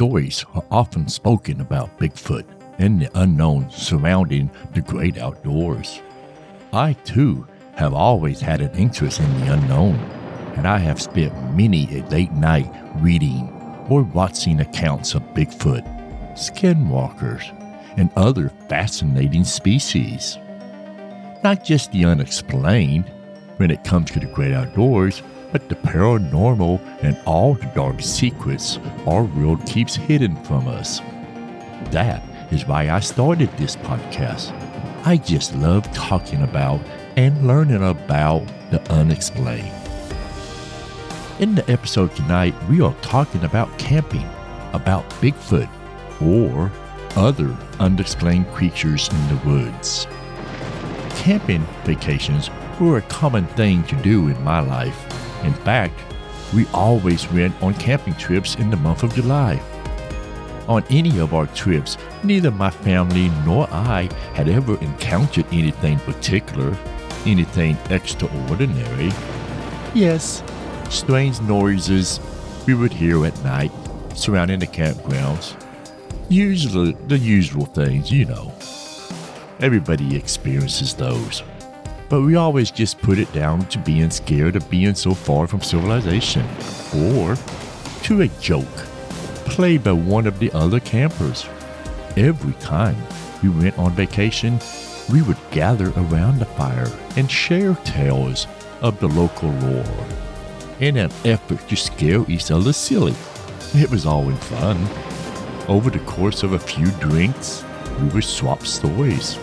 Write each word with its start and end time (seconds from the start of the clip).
Stories 0.00 0.46
are 0.54 0.64
often 0.70 1.08
spoken 1.08 1.60
about 1.60 1.98
Bigfoot 1.98 2.46
and 2.78 3.02
the 3.02 3.10
unknown 3.20 3.68
surrounding 3.68 4.50
the 4.72 4.80
great 4.80 5.18
outdoors. 5.18 6.00
I, 6.72 6.94
too, 7.04 7.46
have 7.74 7.92
always 7.92 8.40
had 8.40 8.62
an 8.62 8.74
interest 8.74 9.20
in 9.20 9.40
the 9.40 9.52
unknown, 9.52 9.96
and 10.56 10.66
I 10.66 10.78
have 10.78 11.02
spent 11.02 11.54
many 11.54 11.84
a 11.98 12.02
late 12.06 12.32
night 12.32 12.72
reading 12.96 13.50
or 13.90 14.04
watching 14.04 14.60
accounts 14.60 15.12
of 15.12 15.34
Bigfoot, 15.34 15.84
skinwalkers, 16.32 17.44
and 17.98 18.10
other 18.16 18.48
fascinating 18.70 19.44
species. 19.44 20.38
Not 21.44 21.62
just 21.62 21.92
the 21.92 22.06
unexplained 22.06 23.04
when 23.58 23.70
it 23.70 23.84
comes 23.84 24.10
to 24.12 24.20
the 24.20 24.32
great 24.32 24.54
outdoors, 24.54 25.22
but 25.52 25.68
the 25.68 25.74
paranormal 25.74 26.80
and 27.02 27.18
all 27.26 27.54
the 27.54 27.66
dark 27.74 28.00
secrets 28.00 28.78
our 29.06 29.24
world 29.24 29.64
keeps 29.66 29.94
hidden 29.94 30.36
from 30.44 30.68
us. 30.68 31.00
That 31.90 32.22
is 32.52 32.66
why 32.66 32.90
I 32.90 33.00
started 33.00 33.50
this 33.56 33.76
podcast. 33.76 34.52
I 35.04 35.16
just 35.16 35.54
love 35.54 35.90
talking 35.92 36.42
about 36.42 36.80
and 37.16 37.46
learning 37.46 37.82
about 37.82 38.46
the 38.70 38.80
unexplained. 38.92 39.72
In 41.40 41.54
the 41.54 41.68
episode 41.70 42.14
tonight, 42.14 42.54
we 42.68 42.80
are 42.82 42.94
talking 43.00 43.44
about 43.44 43.76
camping, 43.78 44.28
about 44.72 45.08
Bigfoot, 45.22 45.68
or 46.20 46.70
other 47.16 47.56
unexplained 47.78 48.46
creatures 48.52 49.08
in 49.08 49.28
the 49.28 49.48
woods. 49.48 50.06
Camping 51.16 51.62
vacations 51.84 52.50
were 52.78 52.98
a 52.98 53.02
common 53.02 53.46
thing 53.46 53.82
to 53.84 53.96
do 53.96 54.28
in 54.28 54.44
my 54.44 54.60
life. 54.60 55.09
In 55.44 55.54
fact, 55.54 55.98
we 56.54 56.66
always 56.74 57.30
went 57.32 57.60
on 57.62 57.74
camping 57.74 58.14
trips 58.14 58.56
in 58.56 58.70
the 58.70 58.76
month 58.76 59.02
of 59.02 59.14
July. 59.14 59.60
On 60.68 60.84
any 60.90 61.18
of 61.18 61.34
our 61.34 61.46
trips, 61.46 61.96
neither 62.22 62.50
my 62.50 62.70
family 62.70 63.28
nor 63.44 63.68
I 63.72 64.08
had 64.34 64.48
ever 64.48 64.78
encountered 64.80 65.46
anything 65.52 65.98
particular, 66.00 66.76
anything 67.26 67.76
extraordinary. 67.88 69.10
Yes, 69.94 70.42
strange 70.88 71.40
noises 71.42 72.20
we 72.66 72.74
would 72.74 72.92
hear 72.92 73.24
at 73.26 73.42
night 73.42 73.72
surrounding 74.14 74.58
the 74.58 74.66
campgrounds. 74.66 75.56
Usually 76.28 76.92
the 77.08 77.18
usual 77.18 77.66
things, 77.66 78.12
you 78.12 78.26
know. 78.26 78.52
Everybody 79.60 80.16
experiences 80.16 80.94
those. 80.94 81.42
But 82.10 82.22
we 82.22 82.34
always 82.34 82.72
just 82.72 83.00
put 83.00 83.20
it 83.20 83.32
down 83.32 83.66
to 83.66 83.78
being 83.78 84.10
scared 84.10 84.56
of 84.56 84.68
being 84.68 84.96
so 84.96 85.14
far 85.14 85.46
from 85.46 85.62
civilization, 85.62 86.44
or 86.92 87.36
to 88.02 88.22
a 88.22 88.28
joke 88.40 88.66
played 89.46 89.84
by 89.84 89.92
one 89.92 90.26
of 90.26 90.40
the 90.40 90.50
other 90.52 90.80
campers. 90.80 91.46
Every 92.16 92.52
time 92.54 92.96
we 93.44 93.48
went 93.48 93.78
on 93.78 93.92
vacation, 93.92 94.58
we 95.12 95.22
would 95.22 95.36
gather 95.52 95.92
around 95.96 96.40
the 96.40 96.46
fire 96.46 96.90
and 97.16 97.30
share 97.30 97.76
tales 97.84 98.48
of 98.80 98.98
the 98.98 99.08
local 99.08 99.50
lore 99.50 100.06
in 100.80 100.96
an 100.96 101.12
effort 101.24 101.68
to 101.68 101.76
scare 101.76 102.28
each 102.28 102.50
other 102.50 102.72
silly. 102.72 103.14
It 103.72 103.88
was 103.88 104.04
all 104.04 104.28
in 104.28 104.36
fun. 104.36 104.84
Over 105.68 105.90
the 105.90 106.00
course 106.00 106.42
of 106.42 106.54
a 106.54 106.58
few 106.58 106.90
drinks, 106.92 107.64
we 108.00 108.08
would 108.08 108.24
swap 108.24 108.66
stories. 108.66 109.38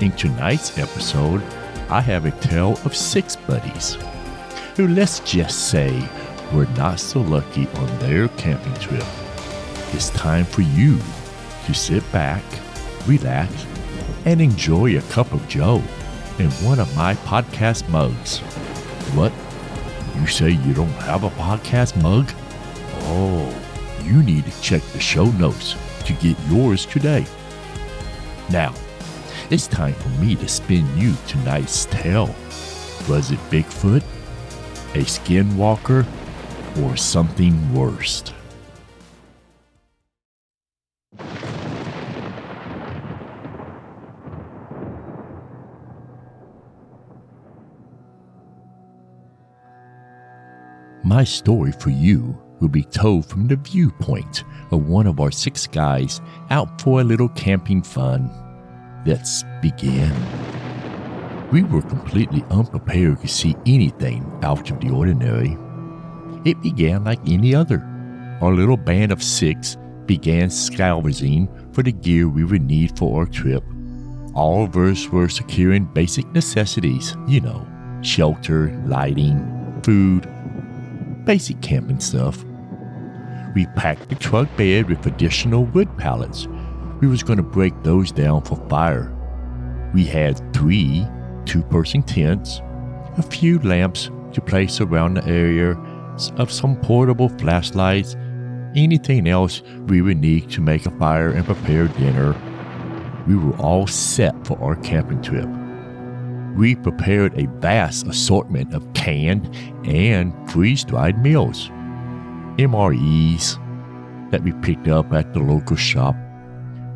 In 0.00 0.12
tonight's 0.12 0.78
episode, 0.78 1.42
I 1.90 2.00
have 2.02 2.24
a 2.24 2.30
tale 2.30 2.78
of 2.84 2.94
six 2.94 3.34
buddies 3.34 3.98
who, 4.76 4.86
let's 4.86 5.18
just 5.20 5.70
say, 5.70 6.08
were 6.52 6.66
not 6.76 7.00
so 7.00 7.20
lucky 7.20 7.66
on 7.66 7.98
their 7.98 8.28
camping 8.28 8.74
trip. 8.74 9.04
It's 9.92 10.10
time 10.10 10.44
for 10.44 10.62
you 10.62 11.00
to 11.66 11.74
sit 11.74 12.04
back, 12.12 12.44
relax, 13.06 13.66
and 14.24 14.40
enjoy 14.40 14.98
a 14.98 15.02
cup 15.02 15.32
of 15.32 15.48
Joe 15.48 15.82
in 16.38 16.48
one 16.62 16.78
of 16.78 16.94
my 16.96 17.14
podcast 17.14 17.88
mugs. 17.88 18.38
What? 19.16 19.32
You 20.20 20.28
say 20.28 20.50
you 20.50 20.72
don't 20.72 20.88
have 21.02 21.24
a 21.24 21.30
podcast 21.30 22.00
mug? 22.00 22.30
Oh, 23.08 23.52
you 24.04 24.22
need 24.22 24.44
to 24.44 24.62
check 24.62 24.82
the 24.92 25.00
show 25.00 25.24
notes 25.32 25.74
to 26.04 26.12
get 26.12 26.38
yours 26.48 26.86
today. 26.86 27.26
Now, 28.48 28.74
it's 29.50 29.66
time 29.66 29.94
for 29.94 30.08
me 30.10 30.36
to 30.36 30.46
spin 30.46 30.86
you 30.96 31.12
tonight's 31.26 31.86
tale. 31.86 32.32
Was 33.08 33.32
it 33.32 33.38
Bigfoot, 33.50 34.02
a 34.94 35.04
skinwalker, 35.04 36.06
or 36.82 36.96
something 36.96 37.74
worse? 37.74 38.22
My 51.02 51.24
story 51.24 51.72
for 51.72 51.90
you 51.90 52.40
will 52.60 52.68
be 52.68 52.84
told 52.84 53.26
from 53.26 53.48
the 53.48 53.56
viewpoint 53.56 54.44
of 54.70 54.86
one 54.86 55.08
of 55.08 55.18
our 55.18 55.32
six 55.32 55.66
guys 55.66 56.20
out 56.50 56.80
for 56.80 57.00
a 57.00 57.04
little 57.04 57.30
camping 57.30 57.82
fun. 57.82 58.49
Let's 59.06 59.44
begin. 59.62 60.12
We 61.50 61.62
were 61.62 61.80
completely 61.80 62.44
unprepared 62.50 63.22
to 63.22 63.28
see 63.28 63.56
anything 63.64 64.30
out 64.42 64.70
of 64.70 64.78
the 64.78 64.90
ordinary. 64.90 65.56
It 66.44 66.60
began 66.60 67.04
like 67.04 67.20
any 67.26 67.54
other. 67.54 67.80
Our 68.42 68.52
little 68.52 68.76
band 68.76 69.10
of 69.10 69.22
six 69.22 69.78
began 70.04 70.50
scavenging 70.50 71.48
for 71.72 71.82
the 71.82 71.92
gear 71.92 72.28
we 72.28 72.44
would 72.44 72.62
need 72.62 72.98
for 72.98 73.20
our 73.20 73.26
trip. 73.26 73.64
All 74.34 74.64
of 74.64 74.76
us 74.76 75.08
were 75.08 75.30
securing 75.30 75.86
basic 75.86 76.26
necessities, 76.32 77.16
you 77.26 77.40
know, 77.40 77.66
shelter, 78.02 78.70
lighting, 78.86 79.80
food, 79.82 80.28
basic 81.24 81.62
camping 81.62 82.00
stuff. 82.00 82.44
We 83.54 83.64
packed 83.76 84.10
the 84.10 84.14
truck 84.14 84.54
bed 84.58 84.90
with 84.90 85.06
additional 85.06 85.64
wood 85.64 85.88
pallets. 85.96 86.46
We 87.00 87.08
was 87.08 87.22
going 87.22 87.38
to 87.38 87.42
break 87.42 87.82
those 87.82 88.12
down 88.12 88.42
for 88.42 88.56
fire. 88.68 89.12
We 89.94 90.04
had 90.04 90.52
three 90.54 91.06
two-person 91.46 92.02
tents, 92.02 92.60
a 93.16 93.22
few 93.22 93.58
lamps 93.60 94.10
to 94.32 94.40
place 94.40 94.80
around 94.80 95.14
the 95.14 95.24
area 95.26 95.72
of 96.36 96.52
some 96.52 96.76
portable 96.76 97.28
flashlights, 97.30 98.16
anything 98.76 99.26
else 99.26 99.62
we 99.86 100.02
would 100.02 100.18
need 100.18 100.50
to 100.50 100.60
make 100.60 100.86
a 100.86 100.90
fire 100.92 101.30
and 101.30 101.44
prepare 101.44 101.88
dinner. 101.88 102.34
We 103.26 103.36
were 103.36 103.56
all 103.56 103.86
set 103.86 104.46
for 104.46 104.60
our 104.60 104.76
camping 104.76 105.22
trip 105.22 105.48
we 106.56 106.74
prepared 106.74 107.38
a 107.38 107.46
vast 107.60 108.06
assortment 108.06 108.74
of 108.74 108.92
canned 108.92 109.54
and 109.84 110.34
freeze 110.50 110.84
dried 110.84 111.22
meals, 111.22 111.68
MREs 112.58 113.58
that 114.30 114.42
we 114.42 114.52
picked 114.60 114.88
up 114.88 115.12
at 115.12 115.32
the 115.32 115.40
local 115.40 115.76
shop, 115.76 116.14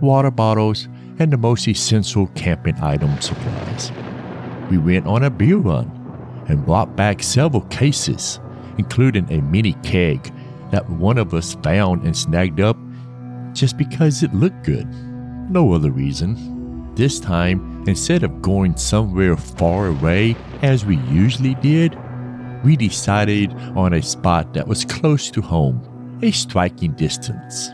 water 0.04 0.30
bottles, 0.30 0.88
and 1.18 1.32
the 1.32 1.36
most 1.36 1.66
essential 1.68 2.26
camping 2.28 2.76
item 2.76 3.20
supplies. 3.20 3.92
We 4.70 4.78
went 4.78 5.06
on 5.06 5.24
a 5.24 5.30
beer 5.30 5.56
run 5.56 5.90
and 6.48 6.64
brought 6.64 6.96
back 6.96 7.22
several 7.22 7.62
cases, 7.62 8.40
including 8.78 9.30
a 9.32 9.40
mini 9.40 9.74
keg 9.82 10.32
that 10.70 10.88
one 10.90 11.18
of 11.18 11.34
us 11.34 11.54
found 11.62 12.04
and 12.04 12.16
snagged 12.16 12.60
up 12.60 12.76
just 13.52 13.76
because 13.78 14.22
it 14.22 14.34
looked 14.34 14.64
good. 14.64 14.88
No 15.50 15.72
other 15.72 15.90
reason. 15.90 16.92
This 16.94 17.20
time, 17.20 17.84
instead 17.86 18.22
of 18.22 18.42
going 18.42 18.76
somewhere 18.76 19.36
far 19.36 19.88
away 19.88 20.36
as 20.62 20.84
we 20.84 20.96
usually 21.10 21.54
did, 21.56 21.96
we 22.64 22.76
decided 22.76 23.52
on 23.76 23.92
a 23.92 24.02
spot 24.02 24.54
that 24.54 24.66
was 24.66 24.84
close 24.84 25.30
to 25.30 25.42
home, 25.42 26.18
a 26.22 26.30
striking 26.30 26.92
distance. 26.92 27.70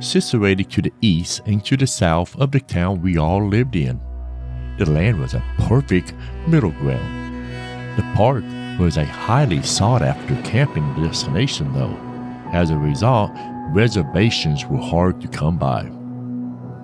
Situated 0.00 0.70
to 0.70 0.82
the 0.82 0.92
east 1.00 1.42
and 1.46 1.64
to 1.64 1.76
the 1.76 1.86
south 1.86 2.38
of 2.40 2.50
the 2.50 2.60
town 2.60 3.02
we 3.02 3.16
all 3.16 3.46
lived 3.46 3.76
in. 3.76 4.00
The 4.78 4.90
land 4.90 5.20
was 5.20 5.34
a 5.34 5.44
perfect 5.58 6.14
middle 6.46 6.72
ground. 6.72 7.46
The 7.96 8.02
park 8.14 8.44
was 8.78 8.96
a 8.96 9.04
highly 9.04 9.62
sought 9.62 10.02
after 10.02 10.40
camping 10.42 10.94
destination, 10.94 11.72
though. 11.72 11.96
As 12.52 12.70
a 12.70 12.78
result, 12.78 13.30
reservations 13.72 14.66
were 14.66 14.78
hard 14.78 15.20
to 15.20 15.28
come 15.28 15.58
by 15.58 15.90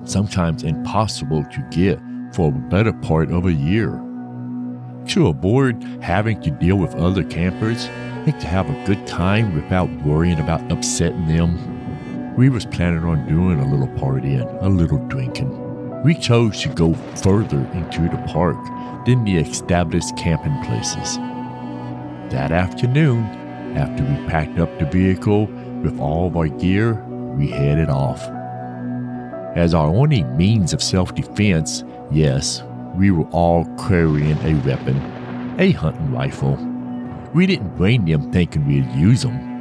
sometimes 0.09 0.63
impossible 0.63 1.45
to 1.45 1.61
get 1.71 1.99
for 2.33 2.49
a 2.49 2.53
better 2.53 2.93
part 2.93 3.31
of 3.31 3.47
a 3.47 3.53
year. 3.53 3.91
To 5.09 5.29
avoid 5.29 5.83
having 6.03 6.41
to 6.43 6.51
deal 6.51 6.77
with 6.77 6.95
other 6.95 7.23
campers 7.25 7.87
and 8.27 8.39
to 8.41 8.47
have 8.47 8.69
a 8.69 8.87
good 8.87 9.07
time 9.07 9.55
without 9.55 9.91
worrying 10.03 10.41
about 10.41 10.71
upsetting 10.73 11.27
them, 11.27 11.76
we 12.37 12.51
was 12.51 12.67
planning 12.67 13.03
on 13.05 13.27
doing 13.27 13.59
a 13.59 13.71
little 13.71 13.89
partying, 13.97 14.63
a 14.63 14.69
little 14.69 14.99
drinking. 15.09 15.51
We 16.03 16.15
chose 16.15 16.61
to 16.63 16.69
go 16.69 16.93
further 16.93 17.67
into 17.73 18.03
the 18.03 18.23
park 18.29 18.59
than 19.07 19.25
the 19.25 19.39
established 19.39 20.17
camping 20.19 20.63
places. 20.65 21.17
That 22.31 22.53
afternoon, 22.53 23.25
after 23.75 24.05
we 24.05 24.29
packed 24.29 24.59
up 24.59 24.79
the 24.79 24.85
vehicle 24.85 25.47
with 25.83 25.99
all 25.99 26.27
of 26.27 26.37
our 26.37 26.49
gear, 26.49 26.95
we 27.37 27.49
headed 27.49 27.89
off. 27.89 28.23
As 29.57 29.73
our 29.73 29.89
only 29.89 30.23
means 30.25 30.75
of 30.75 30.83
self 30.83 31.15
defense, 31.15 31.85
yes, 32.11 32.63
we 32.95 33.11
were 33.11 33.29
all 33.31 33.65
carrying 33.89 34.39
a 34.45 34.55
weapon, 34.67 34.97
a 35.59 35.71
hunting 35.71 36.13
rifle. 36.13 36.57
We 37.33 37.47
didn't 37.47 37.77
bring 37.77 38.05
them 38.05 38.31
thinking 38.31 38.67
we'd 38.67 38.91
use 38.93 39.23
them. 39.23 39.56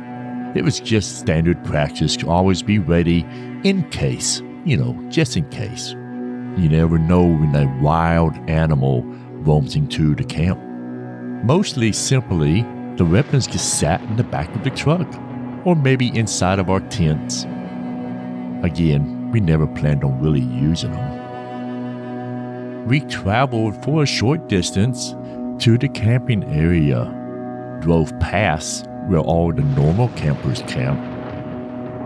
It 0.55 0.63
was 0.63 0.79
just 0.79 1.19
standard 1.19 1.61
practice 1.65 2.15
to 2.17 2.29
always 2.29 2.63
be 2.63 2.79
ready 2.79 3.25
in 3.65 3.83
case, 3.89 4.41
you 4.63 4.77
know, 4.77 4.97
just 5.09 5.35
in 5.35 5.49
case. 5.49 5.91
You 5.91 6.69
never 6.69 6.97
know 6.97 7.23
when 7.25 7.53
a 7.53 7.67
wild 7.81 8.33
animal 8.49 9.03
roams 9.43 9.75
into 9.75 10.15
the 10.15 10.23
camp. 10.23 10.57
Mostly 11.43 11.91
simply, 11.91 12.61
the 12.95 13.03
weapons 13.03 13.47
just 13.47 13.79
sat 13.79 13.99
in 14.03 14.15
the 14.15 14.23
back 14.23 14.55
of 14.55 14.63
the 14.63 14.69
truck, 14.69 15.05
or 15.65 15.75
maybe 15.75 16.17
inside 16.17 16.59
of 16.59 16.69
our 16.69 16.79
tents. 16.79 17.43
Again, 18.63 19.29
we 19.31 19.41
never 19.41 19.67
planned 19.67 20.05
on 20.05 20.21
really 20.21 20.39
using 20.39 20.93
them. 20.93 22.87
We 22.87 23.01
traveled 23.01 23.83
for 23.83 24.03
a 24.03 24.07
short 24.07 24.47
distance 24.47 25.09
to 25.65 25.77
the 25.77 25.89
camping 25.89 26.45
area, 26.45 27.11
drove 27.81 28.17
past 28.21 28.87
where 29.07 29.19
all 29.19 29.51
the 29.51 29.61
normal 29.61 30.09
campers 30.09 30.61
camp, 30.63 30.99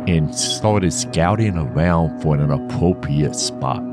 and 0.07 0.33
started 0.33 0.91
scouting 0.91 1.57
around 1.57 2.21
for 2.21 2.35
an 2.35 2.51
appropriate 2.51 3.35
spot. 3.35 3.83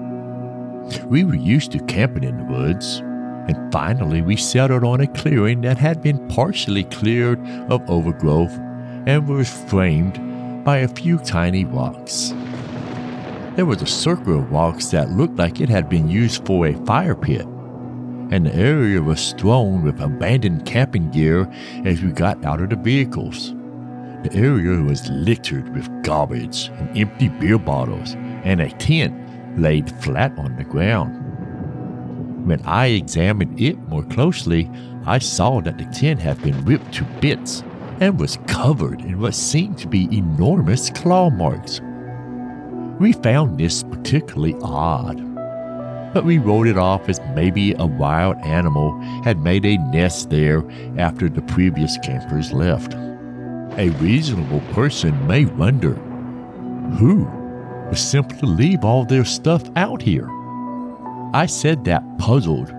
We 1.07 1.25
were 1.25 1.35
used 1.35 1.73
to 1.73 1.79
camping 1.81 2.25
in 2.25 2.39
the 2.39 2.45
woods, 2.45 3.01
and 3.49 3.73
finally 3.73 4.23
we 4.23 4.37
settled 4.37 4.85
on 4.85 5.01
a 5.01 5.07
clearing 5.07 5.61
that 5.63 5.79
had 5.79 6.03
been 6.03 6.27
partially 6.29 6.85
cleared 6.85 7.41
of 7.71 7.89
overgrowth 7.91 8.57
and 9.07 9.29
was 9.29 9.49
framed 9.69 10.65
by 10.65 10.79
a 10.79 10.89
few 10.89 11.19
tiny 11.19 11.65
rocks. 11.65 12.33
There 13.57 13.67
was 13.67 13.83
a 13.83 13.87
circle 13.87 14.39
of 14.39 14.51
rocks 14.51 14.91
that 14.91 15.11
looked 15.11 15.37
like 15.37 15.61
it 15.61 15.69
had 15.69 15.89
been 15.89 16.09
used 16.09 16.45
for 16.45 16.67
a 16.67 16.75
fire 16.85 17.15
pit, 17.15 17.47
and 18.31 18.47
the 18.47 18.55
area 18.55 19.01
was 19.03 19.21
strewn 19.21 19.83
with 19.83 20.01
abandoned 20.01 20.67
camping 20.67 21.11
gear 21.11 21.49
as 21.85 22.03
we 22.03 22.11
got 22.11 22.45
out 22.45 22.61
of 22.61 22.71
the 22.71 22.77
vehicles. 22.77 23.55
The 24.23 24.35
area 24.35 24.83
was 24.83 25.09
littered 25.09 25.75
with 25.75 26.03
garbage 26.03 26.69
and 26.69 26.97
empty 26.99 27.29
beer 27.29 27.59
bottles, 27.59 28.15
and 28.45 28.61
a 28.61 28.71
tent 28.71 29.15
laid 29.59 29.91
flat 30.03 30.37
on 30.39 30.57
the 30.57 30.65
ground. 30.65 31.23
When 32.47 32.61
I 32.63 32.87
examined 32.87 33.61
it 33.61 33.79
more 33.89 34.05
closely, 34.05 34.71
I 35.05 35.19
saw 35.19 35.61
that 35.61 35.79
the 35.79 35.85
tent 35.85 36.21
had 36.21 36.43
been 36.43 36.65
ripped 36.65 36.95
to 36.95 37.05
bits 37.21 37.63
and 38.01 38.19
was 38.19 38.39
covered 38.47 39.01
in 39.01 39.21
what 39.21 39.35
seemed 39.35 39.79
to 39.79 39.89
be 39.89 40.09
enormous 40.17 40.91
claw 40.91 41.31
marks. 41.31 41.81
We 42.99 43.13
found 43.13 43.59
this 43.59 43.83
particularly 43.83 44.55
odd, 44.63 45.36
but 46.17 46.25
we 46.25 46.39
wrote 46.39 46.67
it 46.67 46.79
off 46.79 47.11
as 47.11 47.21
maybe 47.35 47.75
a 47.75 47.85
wild 47.85 48.39
animal 48.39 48.99
had 49.23 49.39
made 49.39 49.67
a 49.67 49.77
nest 49.77 50.31
there 50.31 50.65
after 50.97 51.29
the 51.29 51.43
previous 51.43 51.99
campers 51.99 52.55
left. 52.55 52.95
A 53.77 53.91
reasonable 54.01 54.61
person 54.73 55.27
may 55.27 55.45
wonder 55.45 55.93
who 56.99 57.25
would 57.89 57.99
simply 57.99 58.49
leave 58.49 58.83
all 58.83 59.05
their 59.05 59.27
stuff 59.27 59.63
out 59.77 60.01
here? 60.01 60.27
I 61.35 61.45
said 61.45 61.85
that 61.85 62.03
puzzled 62.17 62.73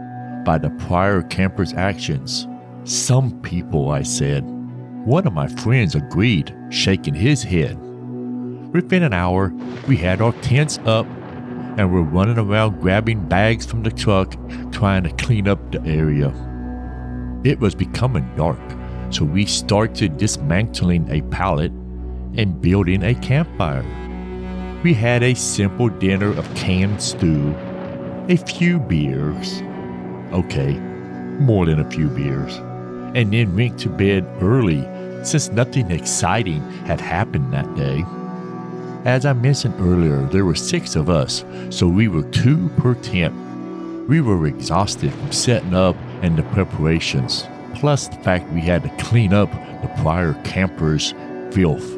by 0.44 0.58
the 0.58 0.72
prior 0.88 1.22
camper's 1.22 1.76
actions. 1.76 2.48
Some 2.86 3.40
people, 3.42 3.92
I 3.92 4.02
said. 4.02 4.46
One 5.06 5.28
of 5.28 5.34
my 5.34 5.48
friends 5.48 5.94
agreed, 5.94 6.58
shaking 6.72 7.14
his 7.14 7.44
head. 7.44 7.78
Within 8.74 9.04
an 9.04 9.14
hour, 9.14 9.54
we 9.88 9.96
had 9.96 10.24
our 10.24 10.34
tents 10.42 10.80
up 10.88 11.06
and 11.78 11.92
were 11.92 12.04
running 12.04 12.38
around 12.38 12.82
grabbing 12.82 13.28
bags 13.28 13.66
from 13.66 13.84
the 13.84 13.92
truck, 13.92 14.36
trying 14.72 15.04
to 15.04 15.10
clean 15.24 15.48
up 15.48 15.72
the 15.72 15.82
area. 15.84 16.34
It 17.44 17.60
was 17.60 17.76
becoming 17.76 18.30
dark, 18.36 18.60
so 19.10 19.24
we 19.24 19.46
started 19.46 20.18
dismantling 20.18 21.10
a 21.10 21.22
pallet 21.30 21.72
and 22.36 22.62
building 22.62 23.04
a 23.04 23.16
campfire. 23.16 23.86
We 24.84 24.94
had 24.94 25.24
a 25.24 25.34
simple 25.34 25.90
dinner 25.90 26.38
of 26.38 26.54
canned 26.56 27.02
stew 27.02 27.56
a 28.30 28.36
few 28.36 28.80
beers. 28.80 29.62
Okay, 30.34 30.74
more 31.40 31.66
than 31.66 31.80
a 31.80 31.90
few 31.90 32.10
beers. 32.10 32.56
And 33.16 33.32
then 33.32 33.56
went 33.56 33.80
to 33.80 33.90
bed 33.90 34.28
early 34.42 34.86
since 35.24 35.50
nothing 35.50 35.92
exciting 35.92 36.62
had 36.86 37.00
happened 37.00 37.54
that 37.54 37.74
day. 37.76 38.04
As 39.08 39.26
I 39.26 39.32
mentioned 39.32 39.76
earlier, 39.80 40.24
there 40.24 40.44
were 40.44 40.54
six 40.54 40.98
of 40.98 41.10
us, 41.10 41.46
so 41.70 41.88
we 41.88 42.10
were 42.10 42.24
two 42.24 42.68
per 42.76 42.94
tent. 42.94 43.34
We 44.10 44.20
were 44.20 44.46
exhausted 44.48 45.14
from 45.14 45.32
setting 45.32 45.74
up 45.74 45.96
and 46.22 46.38
the 46.38 46.44
preparations, 46.44 47.48
plus 47.74 48.10
the 48.10 48.18
fact 48.18 48.52
we 48.52 48.60
had 48.60 48.84
to 48.84 48.90
clean 49.02 49.34
up 49.34 49.50
the 49.82 49.90
prior 50.02 50.34
campers' 50.44 51.14
filth. 51.54 51.90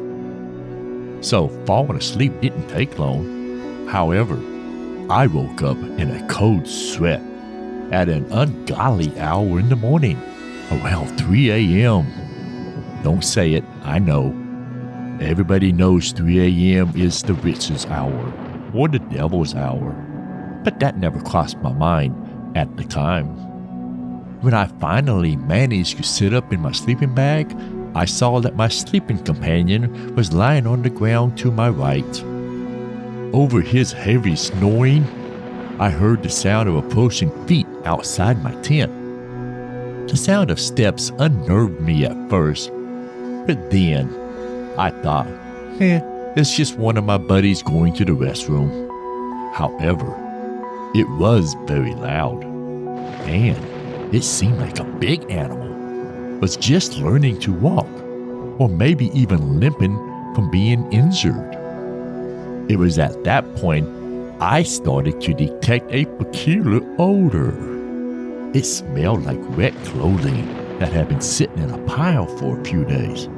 So 1.20 1.48
falling 1.66 1.98
asleep 1.98 2.40
didn't 2.40 2.68
take 2.68 2.96
long. 2.96 3.88
However, 3.88 4.38
I 5.12 5.26
woke 5.26 5.62
up 5.62 5.78
in 5.78 6.12
a 6.12 6.24
cold 6.28 6.68
sweat 6.68 7.20
at 7.90 8.08
an 8.08 8.30
ungodly 8.30 9.18
hour 9.18 9.58
in 9.58 9.68
the 9.68 9.74
morning, 9.74 10.16
around 10.70 11.18
3 11.18 11.50
a.m. 11.50 12.06
Don't 13.02 13.24
say 13.24 13.54
it, 13.54 13.64
I 13.82 13.98
know. 13.98 14.32
Everybody 15.20 15.70
knows 15.70 16.12
3 16.12 16.72
a.m. 16.74 16.92
is 16.96 17.22
the 17.22 17.34
witch's 17.34 17.84
hour, 17.86 18.32
or 18.72 18.88
the 18.88 19.00
devil's 19.00 19.54
hour, 19.54 19.92
but 20.64 20.80
that 20.80 20.96
never 20.96 21.20
crossed 21.20 21.58
my 21.58 21.74
mind 21.74 22.56
at 22.56 22.74
the 22.78 22.84
time. 22.84 23.26
When 24.40 24.54
I 24.54 24.64
finally 24.80 25.36
managed 25.36 25.98
to 25.98 26.02
sit 26.04 26.32
up 26.32 26.54
in 26.54 26.60
my 26.60 26.72
sleeping 26.72 27.14
bag, 27.14 27.54
I 27.94 28.06
saw 28.06 28.40
that 28.40 28.56
my 28.56 28.68
sleeping 28.68 29.22
companion 29.22 30.14
was 30.14 30.32
lying 30.32 30.66
on 30.66 30.80
the 30.80 30.88
ground 30.88 31.36
to 31.38 31.50
my 31.50 31.68
right. 31.68 32.24
Over 33.34 33.60
his 33.60 33.92
heavy 33.92 34.36
snoring, 34.36 35.04
I 35.78 35.90
heard 35.90 36.22
the 36.22 36.30
sound 36.30 36.66
of 36.66 36.76
approaching 36.76 37.30
feet 37.46 37.66
outside 37.84 38.42
my 38.42 38.54
tent. 38.62 38.90
The 40.08 40.16
sound 40.16 40.50
of 40.50 40.58
steps 40.58 41.12
unnerved 41.18 41.82
me 41.82 42.06
at 42.06 42.30
first, 42.30 42.70
but 43.46 43.70
then 43.70 44.19
I 44.80 44.88
thought, 45.02 45.26
eh, 45.78 46.00
it's 46.36 46.56
just 46.56 46.78
one 46.78 46.96
of 46.96 47.04
my 47.04 47.18
buddies 47.18 47.62
going 47.62 47.92
to 47.96 48.04
the 48.06 48.12
restroom. 48.12 48.70
However, 49.52 50.08
it 50.94 51.06
was 51.18 51.54
very 51.66 51.94
loud, 51.96 52.42
and 53.26 54.14
it 54.14 54.24
seemed 54.24 54.58
like 54.58 54.78
a 54.80 54.84
big 54.84 55.30
animal 55.30 55.68
was 56.40 56.56
just 56.56 56.96
learning 56.96 57.40
to 57.40 57.52
walk, 57.52 57.90
or 58.58 58.70
maybe 58.70 59.08
even 59.08 59.60
limping 59.60 59.98
from 60.34 60.50
being 60.50 60.90
injured. 60.90 61.54
It 62.70 62.78
was 62.78 62.98
at 62.98 63.22
that 63.24 63.44
point 63.56 63.86
I 64.40 64.62
started 64.62 65.20
to 65.20 65.34
detect 65.34 65.92
a 65.92 66.06
peculiar 66.06 66.80
odor. 66.98 67.52
It 68.56 68.64
smelled 68.64 69.26
like 69.26 69.58
wet 69.58 69.74
clothing 69.84 70.46
that 70.78 70.90
had 70.90 71.10
been 71.10 71.20
sitting 71.20 71.58
in 71.58 71.68
a 71.68 71.84
pile 71.84 72.26
for 72.38 72.58
a 72.58 72.64
few 72.64 72.86
days. 72.86 73.28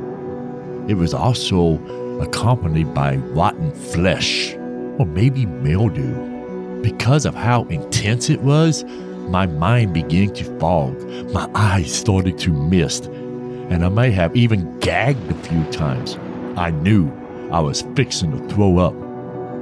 It 0.89 0.95
was 0.95 1.15
also 1.15 1.79
accompanied 2.21 2.93
by 2.93 3.17
rotten 3.17 3.73
flesh 3.73 4.55
or 4.99 5.07
maybe 5.07 5.47
mildew. 5.47 6.81
Because 6.83 7.25
of 7.25 7.35
how 7.35 7.65
intense 7.65 8.29
it 8.29 8.41
was, 8.41 8.85
my 9.29 9.47
mind 9.47 9.95
began 9.95 10.35
to 10.35 10.59
fog, 10.59 11.01
my 11.33 11.49
eyes 11.55 11.93
started 11.93 12.39
to 12.39 12.53
mist, 12.53 13.07
and 13.07 13.85
I 13.85 13.89
may 13.89 14.11
have 14.11 14.35
even 14.37 14.79
gagged 14.81 15.31
a 15.31 15.35
few 15.35 15.65
times. 15.71 16.19
I 16.57 16.71
knew 16.71 17.11
I 17.53 17.61
was 17.61 17.83
fixing 17.95 18.33
to 18.33 18.55
throw 18.55 18.79
up. 18.79 18.95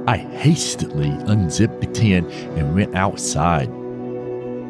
I 0.07 0.17
hastily 0.17 1.09
unzipped 1.27 1.79
the 1.79 1.87
tent 1.87 2.31
and 2.57 2.73
went 2.73 2.95
outside. 2.95 3.69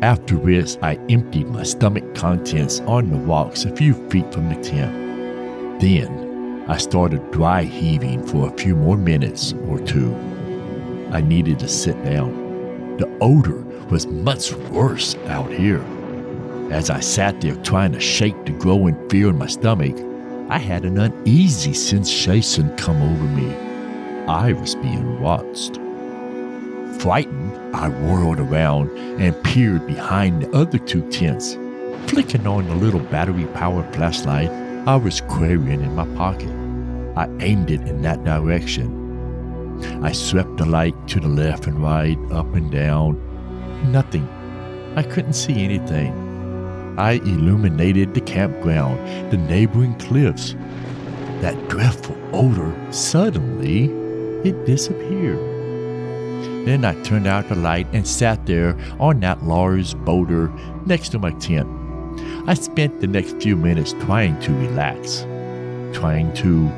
After 0.03 0.35
which, 0.35 0.77
I 0.81 0.95
emptied 1.09 1.47
my 1.47 1.63
stomach 1.63 2.15
contents 2.15 2.81
on 2.81 3.09
the 3.09 3.17
rocks 3.17 3.63
a 3.65 3.75
few 3.75 3.93
feet 4.09 4.31
from 4.33 4.49
the 4.49 4.61
tent. 4.61 5.79
Then, 5.79 6.20
I 6.67 6.77
started 6.77 7.31
dry 7.31 7.63
heaving 7.63 8.25
for 8.25 8.47
a 8.47 8.57
few 8.57 8.75
more 8.75 8.95
minutes 8.95 9.53
or 9.67 9.79
two. 9.79 10.15
I 11.11 11.19
needed 11.19 11.59
to 11.59 11.67
sit 11.67 12.01
down. 12.05 12.97
The 12.97 13.09
odor 13.19 13.61
was 13.89 14.05
much 14.07 14.53
worse 14.53 15.15
out 15.27 15.51
here. 15.51 15.83
As 16.71 16.89
I 16.89 16.99
sat 16.99 17.41
there 17.41 17.55
trying 17.55 17.91
to 17.93 17.99
shake 17.99 18.45
the 18.45 18.51
growing 18.51 18.95
fear 19.09 19.29
in 19.29 19.37
my 19.37 19.47
stomach, 19.47 19.97
I 20.49 20.59
had 20.59 20.85
an 20.85 20.99
uneasy 20.99 21.73
sensation 21.73 22.75
come 22.77 23.01
over 23.01 23.23
me. 23.23 23.53
I 24.27 24.53
was 24.53 24.75
being 24.75 25.19
watched. 25.19 25.77
Frightened, 27.01 27.75
I 27.75 27.89
whirled 27.89 28.39
around 28.39 28.95
and 29.19 29.43
peered 29.43 29.87
behind 29.87 30.43
the 30.43 30.51
other 30.55 30.77
two 30.77 31.09
tents. 31.09 31.55
Flicking 32.07 32.45
on 32.45 32.67
the 32.67 32.75
little 32.75 32.99
battery 32.99 33.45
powered 33.47 33.93
flashlight 33.93 34.51
I 34.87 34.95
was 34.95 35.21
carrying 35.21 35.81
in 35.81 35.95
my 35.95 36.05
pocket, 36.15 36.49
I 37.15 37.29
aimed 37.39 37.71
it 37.71 37.81
in 37.81 38.01
that 38.01 38.23
direction 38.23 39.01
I 40.03 40.11
swept 40.11 40.57
the 40.57 40.65
light 40.65 40.95
to 41.09 41.19
the 41.19 41.27
left 41.27 41.67
and 41.67 41.81
right, 41.81 42.17
up 42.31 42.53
and 42.53 42.71
down. 42.71 43.19
Nothing. 43.91 44.27
I 44.95 45.03
couldn't 45.03 45.33
see 45.33 45.63
anything. 45.63 46.13
I 46.97 47.13
illuminated 47.13 48.13
the 48.13 48.21
campground, 48.21 49.31
the 49.31 49.37
neighboring 49.37 49.95
cliffs. 49.95 50.55
That 51.41 51.69
dreadful 51.69 52.17
odor, 52.33 52.75
suddenly, 52.91 53.85
it 54.47 54.65
disappeared. 54.65 55.39
Then 56.65 56.85
I 56.85 56.93
turned 57.01 57.27
out 57.27 57.49
the 57.49 57.55
light 57.55 57.87
and 57.91 58.07
sat 58.07 58.45
there 58.45 58.77
on 58.99 59.19
that 59.21 59.43
large 59.43 59.95
boulder 59.95 60.49
next 60.85 61.09
to 61.09 61.19
my 61.19 61.31
tent. 61.31 61.67
I 62.47 62.55
spent 62.55 63.01
the 63.01 63.07
next 63.07 63.39
few 63.41 63.55
minutes 63.55 63.93
trying 64.01 64.39
to 64.41 64.51
relax, 64.51 65.21
trying 65.93 66.33
to 66.35 66.71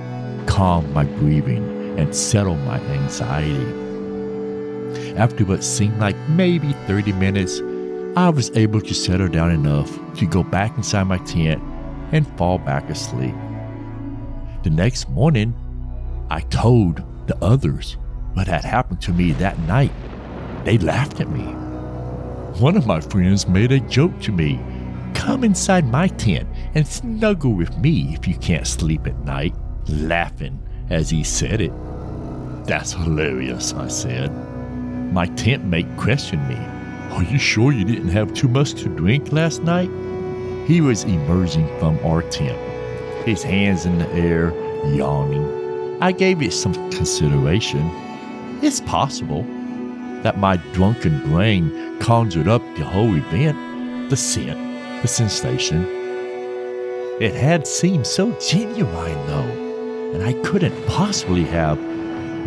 calm 0.46 0.92
my 0.92 1.06
breathing 1.06 1.98
and 1.98 2.14
settle 2.14 2.58
my 2.58 2.80
anxiety. 2.80 3.66
After 5.16 5.46
what 5.46 5.64
seemed 5.64 6.00
like 6.00 6.18
maybe 6.28 6.74
30 6.86 7.14
minutes, 7.14 7.62
I 8.18 8.28
was 8.28 8.52
able 8.58 8.82
to 8.82 8.94
settle 8.94 9.30
down 9.30 9.52
enough 9.52 9.90
to 10.18 10.26
go 10.26 10.44
back 10.44 10.76
inside 10.76 11.04
my 11.04 11.18
tent 11.20 11.64
and 12.12 12.28
fall 12.38 12.58
back 12.58 12.90
asleep. 12.90 13.34
The 14.64 14.70
next 14.70 15.08
morning, 15.10 15.56
I 16.30 16.42
told 16.42 17.02
the 17.28 17.38
others 17.42 17.96
what 18.34 18.48
had 18.48 18.66
happened 18.66 19.02
to 19.04 19.14
me 19.14 19.32
that 19.34 19.58
night. 19.60 19.92
They 20.66 20.78
laughed 20.78 21.22
at 21.22 21.30
me. 21.30 21.44
One 22.60 22.76
of 22.76 22.86
my 22.86 23.00
friends 23.00 23.48
made 23.48 23.72
a 23.72 23.80
joke 23.80 24.20
to 24.22 24.34
me 24.34 24.60
Come 25.14 25.44
inside 25.44 25.86
my 25.86 26.08
tent 26.08 26.48
and 26.76 26.88
snuggle 26.88 27.54
with 27.54 27.78
me 27.78 28.14
if 28.14 28.28
you 28.28 28.36
can't 28.36 28.68
sleep 28.68 29.08
at 29.08 29.18
night, 29.26 29.56
laughing 29.88 30.60
as 30.90 31.10
he 31.10 31.24
said 31.24 31.62
it. 31.62 31.72
That's 32.66 32.94
hilarious, 32.94 33.74
I 33.74 33.88
said. 33.88 34.32
My 35.14 35.28
tent 35.28 35.66
mate 35.66 35.88
questioned 35.98 36.48
me. 36.48 36.58
Are 37.14 37.24
you 37.24 37.38
sure 37.38 37.72
you 37.72 37.86
didn't 37.86 38.10
have 38.10 38.34
too 38.34 38.48
much 38.48 38.74
to 38.76 38.90
drink 38.90 39.32
last 39.32 39.62
night? 39.64 39.90
He 40.68 40.82
was 40.82 41.04
emerging 41.04 41.68
from 41.80 42.00
our 42.06 42.22
tent, 42.24 42.58
his 43.26 43.44
hands 43.44 43.86
in 43.86 44.00
the 44.00 44.10
air, 44.14 44.52
yawning. 44.88 46.02
I 46.02 46.12
gave 46.12 46.42
it 46.42 46.54
some 46.54 46.74
consideration. 46.90 47.90
It's 48.62 48.80
possible 48.82 49.44
that 50.24 50.40
my 50.40 50.58
drunken 50.74 51.22
brain 51.30 52.00
conjured 52.00 52.48
up 52.48 52.62
the 52.76 52.86
whole 52.86 53.14
event, 53.16 54.10
the 54.10 54.16
scent, 54.18 54.58
the 55.04 55.08
sensation. 55.10 55.86
It 57.20 57.36
had 57.36 57.68
seemed 57.68 58.08
so 58.08 58.32
genuine, 58.40 59.28
though, 59.28 60.14
and 60.14 60.24
I 60.24 60.32
couldn't 60.48 60.88
possibly 60.88 61.44
have 61.44 61.78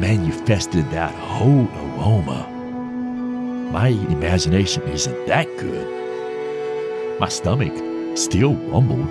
manifested 0.01 0.91
that 0.91 1.15
whole 1.15 1.69
aroma. 1.77 2.49
My 3.71 3.89
imagination 3.89 4.85
isn't 4.85 5.27
that 5.27 5.47
good. 5.59 7.21
My 7.21 7.29
stomach 7.29 7.75
still 8.17 8.55
rumbled 8.55 9.07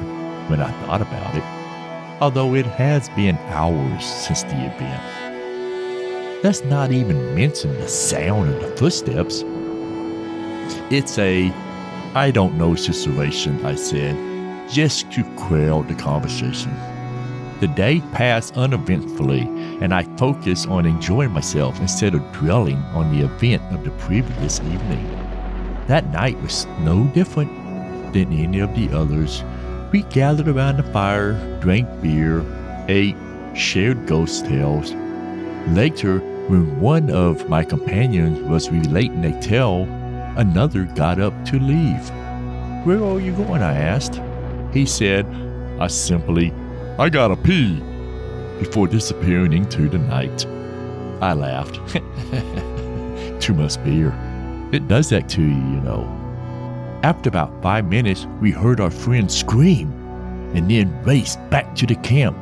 when 0.49 0.59
I 0.59 0.71
thought 0.85 1.03
about 1.03 1.35
it, 1.35 1.43
although 2.21 2.55
it 2.55 2.65
has 2.65 3.09
been 3.09 3.37
hours 3.49 4.03
since 4.03 4.41
the 4.41 4.65
event. 4.73 6.43
Let's 6.43 6.63
not 6.63 6.91
even 6.91 7.35
mention 7.35 7.73
the 7.75 7.87
sound 7.87 8.55
of 8.55 8.59
the 8.61 8.75
footsteps. 8.75 9.43
It's 10.89 11.19
a 11.19 11.53
I 12.15 12.31
don't 12.31 12.57
know 12.57 12.75
situation, 12.75 13.65
I 13.65 13.75
said, 13.75 14.15
just 14.69 15.11
to 15.11 15.23
quell 15.35 15.83
the 15.83 15.95
conversation. 15.95 16.73
The 17.59 17.67
day 17.67 17.99
passed 18.13 18.55
uneventfully, 18.55 19.41
and 19.81 19.93
I 19.93 20.03
focused 20.15 20.69
on 20.69 20.85
enjoying 20.85 21.31
myself 21.31 21.77
instead 21.81 22.15
of 22.15 22.31
dwelling 22.31 22.77
on 22.93 23.11
the 23.11 23.25
event 23.25 23.63
of 23.73 23.83
the 23.83 23.91
previous 23.91 24.61
evening. 24.61 25.05
That 25.87 26.09
night 26.11 26.41
was 26.41 26.65
no 26.79 27.03
different 27.07 27.51
than 28.13 28.31
any 28.31 28.59
of 28.59 28.73
the 28.73 28.89
others. 28.97 29.43
We 29.91 30.03
gathered 30.03 30.47
around 30.47 30.77
the 30.77 30.83
fire, 30.93 31.33
drank 31.59 32.01
beer, 32.01 32.45
ate, 32.87 33.17
shared 33.53 34.07
ghost 34.07 34.45
tales. 34.45 34.93
Later, 35.67 36.19
when 36.47 36.79
one 36.79 37.09
of 37.09 37.49
my 37.49 37.65
companions 37.65 38.39
was 38.39 38.71
relating 38.71 39.25
a 39.25 39.41
tale, 39.41 39.85
another 40.35 40.85
got 40.95 41.19
up 41.19 41.33
to 41.45 41.59
leave. 41.59 42.09
Where 42.85 43.03
are 43.03 43.19
you 43.19 43.33
going? 43.33 43.61
I 43.61 43.73
asked. 43.73 44.21
He 44.73 44.85
said, 44.85 45.25
I 45.79 45.87
simply 45.87 46.53
I 46.97 47.09
gotta 47.09 47.35
pee, 47.35 47.81
before 48.57 48.87
disappearing 48.87 49.51
into 49.51 49.89
the 49.89 49.97
night. 49.97 50.45
I 51.21 51.33
laughed. 51.33 51.75
Too 53.41 53.53
much 53.53 53.83
beer. 53.83 54.13
It 54.71 54.87
does 54.87 55.09
that 55.09 55.27
to 55.29 55.41
you, 55.41 55.47
you 55.47 55.81
know. 55.81 56.03
After 57.03 57.27
about 57.27 57.61
five 57.61 57.85
minutes, 57.89 58.27
we 58.39 58.51
heard 58.51 58.79
our 58.79 58.89
friend 58.89 59.29
scream 59.29 59.91
and 60.55 60.71
then 60.71 61.03
race 61.03 61.35
back 61.49 61.75
to 61.75 61.85
the 61.85 61.95
camp. 61.95 62.37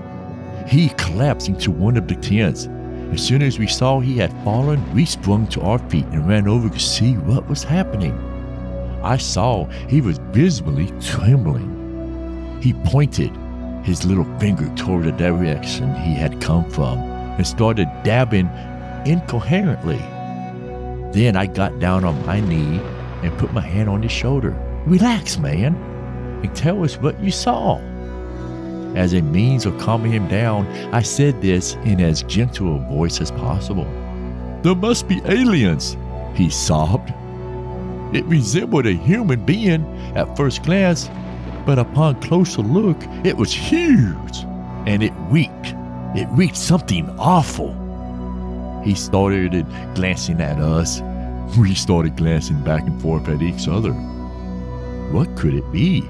He 0.68 0.90
collapsed 0.90 1.48
into 1.50 1.72
one 1.72 1.98
of 1.98 2.08
the 2.08 2.16
tents. 2.16 2.68
As 3.14 3.22
soon 3.24 3.44
as 3.44 3.60
we 3.60 3.68
saw 3.68 4.00
he 4.00 4.18
had 4.18 4.34
fallen, 4.44 4.92
we 4.92 5.06
sprung 5.06 5.46
to 5.50 5.62
our 5.62 5.78
feet 5.78 6.08
and 6.08 6.28
ran 6.28 6.48
over 6.48 6.68
to 6.68 6.80
see 6.80 7.14
what 7.14 7.48
was 7.48 7.64
happening. 7.64 8.18
I 9.04 9.18
saw 9.18 9.66
he 9.88 10.02
was 10.02 10.18
visibly 10.32 10.92
trembling. 11.00 12.60
He 12.60 12.74
pointed 12.74 13.30
his 13.84 14.04
little 14.04 14.26
finger 14.40 14.68
toward 14.76 15.06
the 15.06 15.12
direction 15.12 15.94
he 15.94 16.16
had 16.16 16.42
come 16.42 16.68
from 16.72 16.98
and 16.98 17.46
started 17.46 17.88
dabbing 18.04 18.50
incoherently. 19.06 20.00
Then 21.12 21.36
I 21.36 21.46
got 21.46 21.78
down 21.78 22.06
on 22.06 22.26
my 22.26 22.40
knee 22.40 22.82
and 23.22 23.38
put 23.38 23.54
my 23.54 23.62
hand 23.62 23.90
on 23.90 24.02
his 24.02 24.12
shoulder. 24.12 24.58
Relax, 24.88 25.38
man, 25.38 25.76
and 26.44 26.56
tell 26.56 26.84
us 26.84 26.98
what 26.98 27.20
you 27.20 27.30
saw. 27.30 27.80
As 28.96 29.14
a 29.14 29.22
means 29.22 29.66
of 29.66 29.78
calming 29.80 30.12
him 30.12 30.28
down, 30.28 30.68
I 30.94 31.02
said 31.02 31.42
this 31.42 31.76
in 31.84 32.00
as 32.00 32.24
gentle 32.24 32.76
a 32.76 32.80
voice 32.80 33.20
as 33.22 33.32
possible. 33.32 33.86
There 34.62 34.76
must 34.76 35.08
be 35.08 35.22
aliens, 35.26 35.98
he 36.36 36.50
sobbed. 36.50 37.12
It 38.14 38.24
resembled 38.26 38.86
a 38.86 38.94
human 38.94 39.44
being 39.46 39.84
at 40.16 40.38
first 40.38 40.64
glance, 40.64 41.10
but 41.66 41.80
upon 41.80 42.22
closer 42.22 42.62
look, 42.62 42.98
it 43.24 43.36
was 43.36 43.52
huge 43.52 44.44
and 44.86 45.02
it 45.02 45.14
reeked. 45.30 45.74
It 46.16 46.28
reeked 46.30 46.58
something 46.58 47.10
awful. 47.18 47.74
He 48.84 48.94
started 48.94 49.66
glancing 49.96 50.42
at 50.42 50.60
us. 50.60 51.02
We 51.58 51.76
started 51.76 52.16
glancing 52.16 52.64
back 52.64 52.82
and 52.82 53.00
forth 53.00 53.28
at 53.28 53.42
each 53.44 53.68
other. 53.68 53.92
What 55.12 55.36
could 55.36 55.54
it 55.54 55.72
be? 55.72 56.02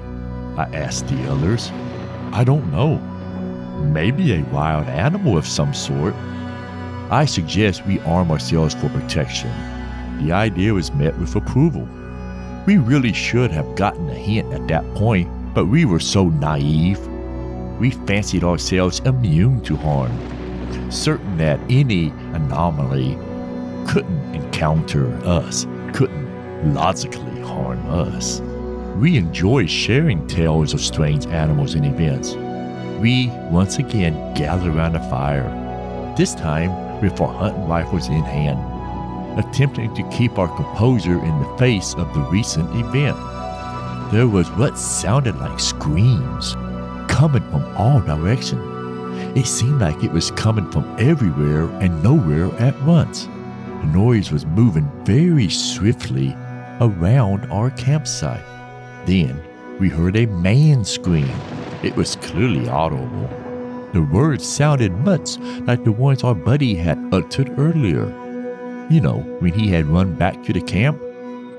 I 0.56 0.64
asked 0.72 1.08
the 1.08 1.30
others. 1.30 1.70
I 2.34 2.42
don't 2.42 2.72
know. 2.72 2.98
Maybe 3.92 4.32
a 4.32 4.42
wild 4.46 4.88
animal 4.88 5.38
of 5.38 5.46
some 5.46 5.72
sort. 5.72 6.14
I 7.08 7.26
suggest 7.26 7.86
we 7.86 8.00
arm 8.00 8.32
ourselves 8.32 8.74
for 8.74 8.88
protection. 8.88 9.52
The 10.20 10.32
idea 10.32 10.74
was 10.74 10.90
met 10.90 11.16
with 11.18 11.36
approval. 11.36 11.88
We 12.66 12.78
really 12.78 13.12
should 13.12 13.52
have 13.52 13.76
gotten 13.76 14.10
a 14.10 14.14
hint 14.14 14.52
at 14.52 14.66
that 14.66 14.84
point, 14.96 15.30
but 15.54 15.66
we 15.66 15.84
were 15.84 16.00
so 16.00 16.28
naive. 16.28 16.98
We 17.78 17.92
fancied 17.92 18.42
ourselves 18.42 18.98
immune 19.04 19.60
to 19.66 19.76
harm, 19.76 20.10
certain 20.90 21.36
that 21.36 21.60
any 21.70 22.08
anomaly 22.32 23.16
couldn't 23.86 24.34
encounter 24.34 25.06
us, 25.24 25.68
couldn't 25.92 26.74
logically 26.74 27.40
harm 27.42 27.88
us. 27.88 28.40
We 28.96 29.16
enjoy 29.16 29.66
sharing 29.66 30.26
tales 30.26 30.72
of 30.74 30.80
strange 30.80 31.26
animals 31.26 31.74
and 31.74 31.84
events. 31.84 32.34
We 33.00 33.28
once 33.50 33.78
again 33.78 34.34
gathered 34.34 34.74
around 34.74 34.92
the 34.92 35.00
fire, 35.00 35.44
this 36.16 36.34
time 36.34 37.00
with 37.00 37.20
our 37.20 37.32
hunting 37.32 37.66
rifles 37.66 38.08
in 38.08 38.22
hand, 38.22 38.58
attempting 39.38 39.94
to 39.94 40.08
keep 40.10 40.38
our 40.38 40.48
composure 40.56 41.22
in 41.22 41.42
the 41.42 41.56
face 41.58 41.94
of 41.94 42.12
the 42.14 42.20
recent 42.20 42.68
event 42.76 43.16
there 44.14 44.28
was 44.28 44.48
what 44.52 44.78
sounded 44.78 45.36
like 45.38 45.58
screams 45.58 46.54
coming 47.08 47.42
from 47.50 47.64
all 47.76 48.00
directions. 48.00 48.62
It 49.36 49.46
seemed 49.46 49.80
like 49.80 50.04
it 50.04 50.12
was 50.12 50.30
coming 50.30 50.70
from 50.70 50.84
everywhere 51.00 51.64
and 51.80 52.00
nowhere 52.00 52.46
at 52.60 52.80
once. 52.84 53.24
The 53.24 53.86
noise 53.92 54.30
was 54.30 54.46
moving 54.46 54.88
very 55.04 55.48
swiftly 55.48 56.32
around 56.80 57.50
our 57.50 57.70
campsite. 57.70 58.53
Then 59.06 59.40
we 59.78 59.88
heard 59.88 60.16
a 60.16 60.26
man 60.26 60.84
scream. 60.84 61.30
It 61.82 61.94
was 61.96 62.16
clearly 62.16 62.68
audible. 62.68 63.28
The 63.92 64.02
words 64.02 64.46
sounded 64.46 64.92
much 65.04 65.38
like 65.66 65.84
the 65.84 65.92
ones 65.92 66.24
our 66.24 66.34
buddy 66.34 66.74
had 66.74 66.98
uttered 67.12 67.58
earlier. 67.58 68.06
You 68.90 69.00
know, 69.00 69.18
when 69.40 69.52
he 69.52 69.68
had 69.68 69.86
run 69.86 70.14
back 70.14 70.42
to 70.44 70.52
the 70.52 70.60
camp, 70.60 71.00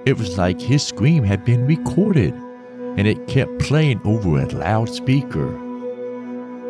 it 0.06 0.18
was 0.18 0.38
like 0.38 0.60
his 0.60 0.86
scream 0.86 1.24
had 1.24 1.46
been 1.46 1.66
recorded 1.66 2.34
and 2.98 3.08
it 3.08 3.28
kept 3.28 3.60
playing 3.60 4.02
over 4.06 4.40
a 4.40 4.48
loudspeaker. 4.48 5.48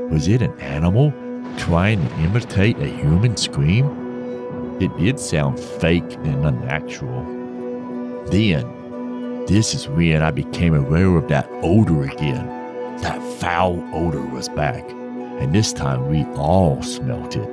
Was 0.10 0.28
it 0.28 0.42
an 0.42 0.58
animal 0.60 1.14
trying 1.58 2.08
to 2.08 2.16
imitate 2.20 2.78
a 2.80 2.88
human 2.88 3.38
scream? 3.38 4.80
It 4.82 4.96
did 4.98 5.20
sound 5.20 5.60
fake 5.60 6.14
and 6.24 6.46
unnatural. 6.46 7.24
Then, 8.28 8.66
this 9.48 9.76
is 9.76 9.88
when 9.88 10.22
I 10.22 10.32
became 10.32 10.74
aware 10.74 11.16
of 11.16 11.28
that 11.28 11.48
odor 11.62 12.04
again. 12.04 12.48
That 13.02 13.22
foul 13.40 13.84
odor 13.94 14.26
was 14.26 14.50
back, 14.50 14.90
and 14.90 15.54
this 15.54 15.72
time 15.72 16.08
we 16.08 16.24
all 16.36 16.82
smelt 16.82 17.36
it. 17.36 17.50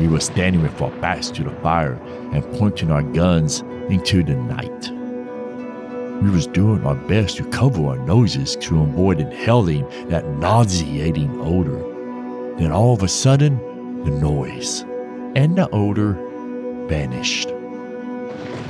We 0.00 0.08
were 0.08 0.20
standing 0.20 0.62
with 0.62 0.82
our 0.82 0.90
backs 1.00 1.30
to 1.30 1.44
the 1.44 1.50
fire 1.62 1.94
and 2.32 2.42
pointing 2.54 2.90
our 2.90 3.02
guns 3.02 3.60
into 3.88 4.22
the 4.22 4.34
night. 4.34 4.90
We 6.22 6.30
was 6.30 6.46
doing 6.46 6.84
our 6.84 6.94
best 6.94 7.36
to 7.36 7.48
cover 7.50 7.86
our 7.86 7.98
noses 7.98 8.56
to 8.56 8.82
avoid 8.82 9.20
inhaling 9.20 9.88
that 10.08 10.26
nauseating 10.38 11.40
odor. 11.40 11.78
Then 12.58 12.72
all 12.72 12.94
of 12.94 13.02
a 13.02 13.08
sudden, 13.08 13.58
the 14.04 14.10
noise 14.10 14.80
and 15.36 15.56
the 15.56 15.68
odor 15.70 16.14
vanished. 16.88 17.52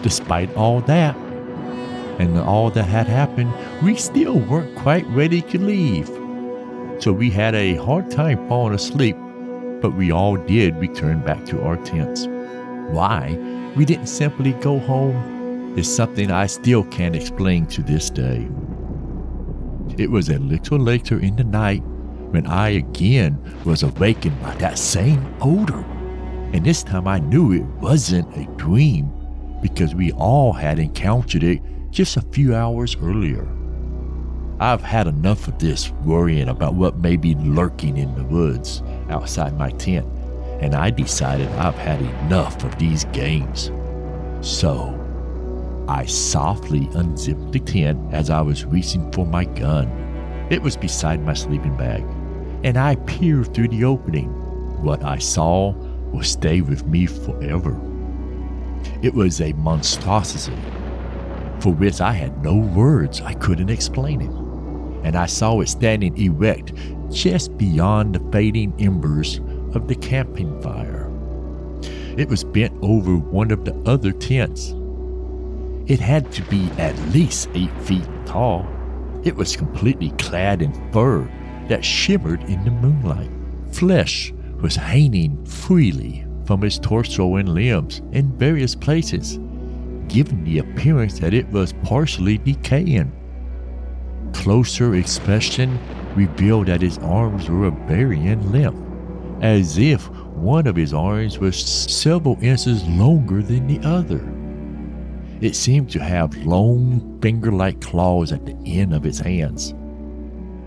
Despite 0.02 0.54
all 0.56 0.80
that, 0.82 1.16
and 2.18 2.38
all 2.38 2.70
that 2.70 2.84
had 2.84 3.06
happened, 3.06 3.52
we 3.82 3.96
still 3.96 4.38
weren't 4.38 4.74
quite 4.76 5.06
ready 5.08 5.42
to 5.42 5.58
leave. 5.58 6.08
So 6.98 7.12
we 7.12 7.30
had 7.30 7.54
a 7.54 7.76
hard 7.76 8.10
time 8.10 8.48
falling 8.48 8.74
asleep, 8.74 9.16
but 9.82 9.94
we 9.94 10.10
all 10.10 10.36
did 10.36 10.76
return 10.76 11.20
back 11.20 11.44
to 11.46 11.62
our 11.62 11.76
tents. 11.84 12.26
Why 12.90 13.36
we 13.76 13.84
didn't 13.84 14.06
simply 14.06 14.52
go 14.54 14.78
home 14.78 15.76
is 15.76 15.94
something 15.94 16.30
I 16.30 16.46
still 16.46 16.84
can't 16.84 17.14
explain 17.14 17.66
to 17.66 17.82
this 17.82 18.08
day. 18.08 18.48
It 19.98 20.10
was 20.10 20.30
a 20.30 20.38
little 20.38 20.78
later 20.78 21.20
in 21.20 21.36
the 21.36 21.44
night 21.44 21.82
when 22.30 22.46
I 22.46 22.70
again 22.70 23.38
was 23.64 23.82
awakened 23.82 24.40
by 24.40 24.54
that 24.56 24.78
same 24.78 25.34
odor. 25.40 25.84
And 26.52 26.64
this 26.64 26.82
time 26.82 27.06
I 27.06 27.18
knew 27.18 27.52
it 27.52 27.66
wasn't 27.82 28.34
a 28.36 28.50
dream 28.56 29.12
because 29.60 29.94
we 29.94 30.12
all 30.12 30.52
had 30.52 30.78
encountered 30.78 31.42
it 31.42 31.60
just 31.96 32.18
a 32.18 32.20
few 32.30 32.54
hours 32.54 32.94
earlier. 33.00 33.48
I've 34.60 34.82
had 34.82 35.06
enough 35.06 35.48
of 35.48 35.58
this 35.58 35.90
worrying 36.04 36.50
about 36.50 36.74
what 36.74 36.98
may 36.98 37.16
be 37.16 37.34
lurking 37.36 37.96
in 37.96 38.14
the 38.14 38.24
woods 38.24 38.82
outside 39.08 39.56
my 39.56 39.70
tent, 39.70 40.06
and 40.60 40.74
I 40.74 40.90
decided 40.90 41.48
I've 41.52 41.74
had 41.78 42.02
enough 42.02 42.62
of 42.64 42.78
these 42.78 43.06
games. 43.14 43.70
So, 44.42 44.92
I 45.88 46.04
softly 46.04 46.86
unzipped 46.92 47.52
the 47.52 47.60
tent 47.60 48.12
as 48.12 48.28
I 48.28 48.42
was 48.42 48.66
reaching 48.66 49.10
for 49.10 49.24
my 49.24 49.46
gun. 49.46 49.88
It 50.50 50.60
was 50.60 50.76
beside 50.76 51.24
my 51.24 51.32
sleeping 51.32 51.78
bag, 51.78 52.02
and 52.62 52.76
I 52.76 52.96
peered 52.96 53.54
through 53.54 53.68
the 53.68 53.84
opening. 53.84 54.28
What 54.82 55.02
I 55.02 55.16
saw 55.16 55.72
will 56.12 56.22
stay 56.22 56.60
with 56.60 56.84
me 56.86 57.06
forever. 57.06 57.74
It 59.00 59.14
was 59.14 59.40
a 59.40 59.54
monstrosity 59.54 60.52
for 61.60 61.72
which 61.72 62.00
I 62.00 62.12
had 62.12 62.42
no 62.42 62.56
words, 62.56 63.20
I 63.20 63.34
couldn't 63.34 63.70
explain 63.70 64.20
it. 64.20 64.30
And 65.06 65.16
I 65.16 65.26
saw 65.26 65.60
it 65.60 65.68
standing 65.68 66.16
erect 66.18 66.72
just 67.10 67.56
beyond 67.56 68.14
the 68.14 68.32
fading 68.32 68.74
embers 68.78 69.38
of 69.74 69.88
the 69.88 69.94
camping 69.94 70.60
fire. 70.60 71.10
It 72.16 72.28
was 72.28 72.44
bent 72.44 72.72
over 72.82 73.16
one 73.16 73.50
of 73.50 73.64
the 73.64 73.74
other 73.88 74.12
tents. 74.12 74.74
It 75.86 76.00
had 76.00 76.32
to 76.32 76.42
be 76.44 76.68
at 76.78 76.98
least 77.10 77.48
eight 77.54 77.76
feet 77.82 78.08
tall. 78.24 78.66
It 79.22 79.36
was 79.36 79.56
completely 79.56 80.10
clad 80.18 80.62
in 80.62 80.72
fur 80.92 81.30
that 81.68 81.84
shimmered 81.84 82.42
in 82.44 82.64
the 82.64 82.70
moonlight. 82.70 83.30
Flesh 83.72 84.32
was 84.60 84.76
hanging 84.76 85.44
freely 85.44 86.26
from 86.46 86.64
its 86.64 86.78
torso 86.78 87.36
and 87.36 87.48
limbs 87.48 88.00
in 88.12 88.36
various 88.38 88.74
places, 88.74 89.38
giving 90.08 90.44
the 90.44 90.58
appearance 90.58 91.18
that 91.18 91.34
it 91.34 91.48
was 91.48 91.72
partially 91.82 92.38
decaying. 92.38 93.12
Closer 94.32 94.94
inspection 94.94 95.78
revealed 96.14 96.66
that 96.66 96.82
his 96.82 96.98
arms 96.98 97.48
were 97.48 97.70
varying 97.70 98.52
length, 98.52 98.80
as 99.42 99.78
if 99.78 100.08
one 100.36 100.66
of 100.66 100.76
his 100.76 100.92
arms 100.92 101.38
was 101.38 101.56
several 101.56 102.38
inches 102.42 102.84
longer 102.88 103.42
than 103.42 103.66
the 103.66 103.80
other. 103.86 104.20
It 105.40 105.54
seemed 105.54 105.90
to 105.90 106.02
have 106.02 106.36
long 106.46 107.20
finger 107.20 107.52
like 107.52 107.80
claws 107.80 108.32
at 108.32 108.46
the 108.46 108.56
end 108.64 108.94
of 108.94 109.04
its 109.04 109.18
hands. 109.18 109.74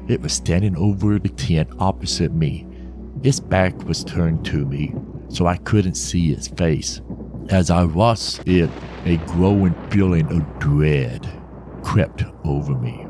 It 0.08 0.22
was 0.22 0.34
standing 0.34 0.76
over 0.78 1.18
the 1.20 1.30
tent 1.30 1.70
opposite 1.80 2.34
me. 2.34 2.68
Its 3.24 3.40
back 3.40 3.76
was 3.88 4.04
turned 4.04 4.46
to 4.46 4.66
me, 4.66 4.94
so 5.30 5.48
I 5.48 5.58
couldn't 5.58 5.96
see 5.96 6.32
its 6.32 6.48
face. 6.48 7.02
As 7.50 7.72
I 7.72 7.84
watched 7.84 8.48
it, 8.48 8.70
a 9.06 9.18
growing 9.26 9.74
feeling 9.90 10.28
of 10.28 10.60
dread 10.60 11.28
crept 11.82 12.24
over 12.44 12.76
me. 12.76 13.08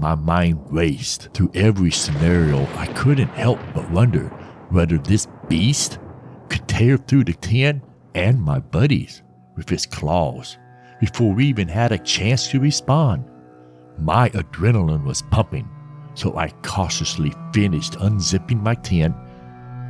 My 0.00 0.16
mind 0.16 0.58
raced 0.70 1.28
through 1.32 1.52
every 1.54 1.92
scenario. 1.92 2.66
I 2.76 2.86
couldn't 2.86 3.28
help 3.28 3.60
but 3.72 3.88
wonder 3.92 4.26
whether 4.70 4.98
this 4.98 5.28
beast 5.48 6.00
could 6.48 6.66
tear 6.66 6.96
through 6.96 7.24
the 7.24 7.34
tent 7.34 7.84
and 8.16 8.42
my 8.42 8.58
buddies 8.58 9.22
with 9.56 9.70
its 9.70 9.86
claws 9.86 10.58
before 10.98 11.32
we 11.32 11.46
even 11.46 11.68
had 11.68 11.92
a 11.92 11.98
chance 11.98 12.48
to 12.48 12.58
respond. 12.58 13.24
My 14.00 14.30
adrenaline 14.30 15.04
was 15.04 15.22
pumping, 15.22 15.68
so 16.14 16.36
I 16.36 16.48
cautiously 16.62 17.32
finished 17.52 17.92
unzipping 17.92 18.60
my 18.64 18.74
tent, 18.74 19.14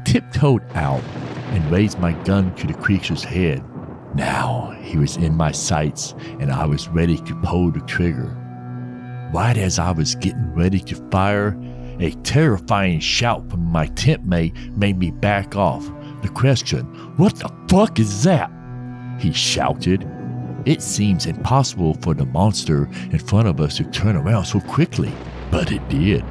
tiptoed 0.05 0.65
out, 0.75 1.03
and 1.55 1.71
raised 1.71 2.01
my 2.01 2.13
gun 2.25 2.55
to 2.57 2.67
the 2.67 2.75
creature's 2.75 3.23
head. 3.23 3.65
Now 4.15 4.77
he 4.83 4.99
was 4.99 5.17
in 5.17 5.37
my 5.37 5.53
sights, 5.53 6.15
and 6.41 6.51
I 6.51 6.67
was 6.67 6.89
ready 6.89 7.17
to 7.19 7.41
pull 7.43 7.71
the 7.71 7.81
trigger. 7.81 8.37
Right 9.33 9.57
as 9.57 9.79
I 9.79 9.93
was 9.93 10.17
getting 10.17 10.53
ready 10.55 10.81
to 10.81 10.97
fire, 11.11 11.57
a 12.01 12.11
terrifying 12.23 12.99
shout 12.99 13.49
from 13.51 13.65
my 13.65 13.87
tent 13.87 14.25
mate 14.25 14.55
made 14.77 14.99
me 14.99 15.13
back 15.13 15.55
off. 15.57 15.85
The 16.23 16.29
question, 16.29 16.85
What 17.17 17.37
the 17.37 17.51
fuck 17.69 17.99
is 18.01 18.25
that? 18.25 18.51
He 19.21 19.33
shouted. 19.33 20.09
It 20.65 20.83
seems 20.83 21.27
impossible 21.27 21.95
for 21.95 22.15
the 22.15 22.27
monster 22.27 22.89
in 23.13 23.19
front 23.19 23.47
of 23.47 23.61
us 23.61 23.77
to 23.77 23.85
turn 23.85 24.17
around 24.17 24.47
so 24.47 24.61
quickly, 24.61 25.13
but 25.51 25.71
it 25.71 25.87
did. 25.89 26.25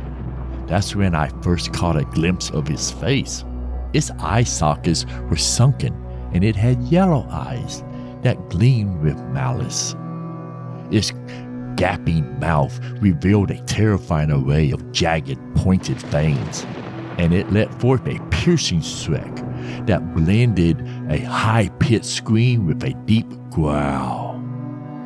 That's 0.68 0.96
when 0.96 1.16
I 1.16 1.30
first 1.42 1.72
caught 1.72 1.98
a 1.98 2.06
glimpse 2.06 2.50
of 2.50 2.68
his 2.68 2.92
face. 2.92 3.46
Its 3.94 4.12
eye 4.20 4.44
sockets 4.44 5.06
were 5.30 5.38
sunken 5.38 5.94
and 6.34 6.44
it 6.44 6.56
had 6.56 6.82
yellow 6.84 7.26
eyes 7.30 7.84
that 8.24 8.50
gleamed 8.50 9.02
with 9.02 9.18
malice. 9.26 9.96
Its 10.92 11.12
gaping 11.76 12.40
mouth 12.40 12.80
revealed 13.02 13.52
a 13.52 13.62
terrifying 13.64 14.32
array 14.32 14.72
of 14.72 14.92
jagged, 14.92 15.40
pointed 15.56 16.02
fangs, 16.02 16.66
and 17.18 17.34
it 17.34 17.52
let 17.52 17.74
forth 17.80 18.06
a 18.08 18.20
piercing 18.30 18.82
shriek 18.82 19.36
that 19.86 20.16
blended 20.16 20.80
a 21.10 21.20
high 21.20 21.70
pitched 21.80 22.06
scream 22.06 22.66
with 22.66 22.84
a 22.84 22.94
deep 23.06 23.28
growl. 23.50 24.34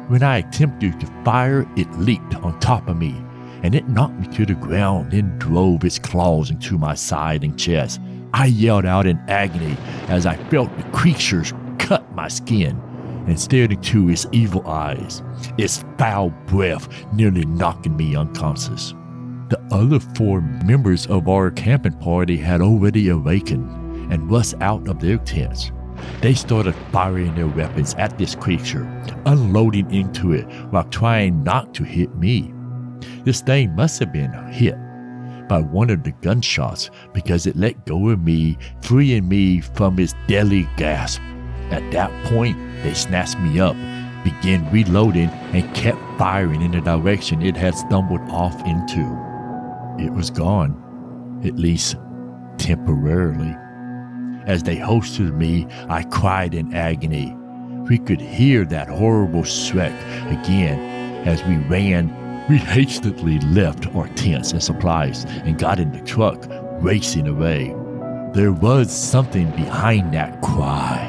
When 0.07 0.23
I 0.23 0.37
attempted 0.37 0.99
to 0.99 1.23
fire, 1.25 1.69
it 1.75 1.91
leaped 1.99 2.35
on 2.35 2.59
top 2.59 2.87
of 2.87 2.97
me, 2.97 3.15
and 3.63 3.75
it 3.75 3.89
knocked 3.89 4.19
me 4.19 4.27
to 4.35 4.45
the 4.45 4.53
ground, 4.53 5.11
then 5.11 5.37
drove 5.37 5.83
its 5.83 5.99
claws 5.99 6.49
into 6.49 6.77
my 6.77 6.95
side 6.95 7.43
and 7.43 7.59
chest. 7.59 7.99
I 8.33 8.45
yelled 8.45 8.85
out 8.85 9.07
in 9.07 9.17
agony 9.27 9.77
as 10.09 10.25
I 10.25 10.35
felt 10.49 10.75
the 10.77 10.83
creatures 10.97 11.53
cut 11.79 12.09
my 12.13 12.27
skin 12.27 12.81
and 13.27 13.39
stared 13.39 13.71
into 13.71 14.09
its 14.09 14.25
evil 14.31 14.67
eyes, 14.67 15.21
its 15.57 15.83
foul 15.97 16.29
breath 16.47 16.87
nearly 17.13 17.45
knocking 17.45 17.95
me 17.95 18.15
unconscious. 18.15 18.93
The 19.49 19.59
other 19.71 19.99
four 19.99 20.41
members 20.41 21.07
of 21.07 21.27
our 21.27 21.51
camping 21.51 21.93
party 21.93 22.37
had 22.37 22.61
already 22.61 23.09
awakened 23.09 24.11
and 24.11 24.29
rushed 24.29 24.55
out 24.61 24.87
of 24.87 24.99
their 24.99 25.17
tents. 25.17 25.71
They 26.21 26.33
started 26.33 26.75
firing 26.91 27.33
their 27.35 27.47
weapons 27.47 27.95
at 27.95 28.17
this 28.17 28.35
creature, 28.35 28.83
unloading 29.25 29.91
into 29.93 30.33
it 30.33 30.45
while 30.69 30.83
trying 30.85 31.43
not 31.43 31.73
to 31.75 31.83
hit 31.83 32.15
me. 32.15 32.53
This 33.23 33.41
thing 33.41 33.75
must 33.75 33.99
have 33.99 34.13
been 34.13 34.31
hit 34.51 34.75
by 35.47 35.61
one 35.61 35.89
of 35.89 36.03
the 36.03 36.11
gunshots 36.21 36.89
because 37.13 37.47
it 37.47 37.55
let 37.55 37.85
go 37.85 38.09
of 38.09 38.21
me, 38.21 38.57
freeing 38.81 39.27
me 39.27 39.61
from 39.61 39.99
its 39.99 40.13
deadly 40.27 40.67
gasp. 40.77 41.21
At 41.71 41.89
that 41.91 42.11
point, 42.25 42.57
they 42.83 42.93
snatched 42.93 43.39
me 43.39 43.59
up, 43.59 43.75
began 44.23 44.69
reloading, 44.71 45.29
and 45.53 45.75
kept 45.75 45.99
firing 46.17 46.61
in 46.61 46.71
the 46.71 46.81
direction 46.81 47.41
it 47.41 47.57
had 47.57 47.75
stumbled 47.75 48.21
off 48.29 48.59
into. 48.65 49.01
It 49.99 50.13
was 50.13 50.29
gone, 50.29 51.41
at 51.43 51.55
least 51.55 51.95
temporarily. 52.57 53.55
As 54.45 54.63
they 54.63 54.77
hosted 54.77 55.35
me, 55.35 55.67
I 55.89 56.03
cried 56.03 56.53
in 56.53 56.73
agony. 56.73 57.35
We 57.89 57.97
could 57.97 58.21
hear 58.21 58.63
that 58.65 58.87
horrible 58.87 59.43
shriek 59.43 59.93
again 60.27 60.79
as 61.27 61.43
we 61.43 61.57
ran 61.67 62.09
we 62.49 62.57
hastily 62.57 63.39
left 63.39 63.93
our 63.95 64.07
tents 64.09 64.53
and 64.53 64.63
supplies 64.63 65.25
and 65.25 65.59
got 65.59 65.79
in 65.79 65.91
the 65.91 66.01
truck, 66.01 66.45
racing 66.81 67.27
away. 67.27 67.75
There 68.33 68.53
was 68.53 68.91
something 68.91 69.49
behind 69.51 70.13
that 70.13 70.41
cry, 70.41 70.99